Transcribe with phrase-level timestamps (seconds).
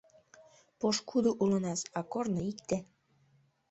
[0.79, 2.77] Пошкудо улынас, а корно— икте.